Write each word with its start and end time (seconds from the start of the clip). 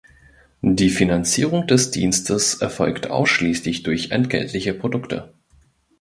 Die 0.63 0.89
Finanzierung 0.89 1.67
des 1.67 1.91
Dienstes 1.91 2.55
erfolgt 2.55 3.11
ausschliesslich 3.11 3.83
durch 3.83 4.09
entgeltliche 4.09 4.73
Produkte. 4.73 5.35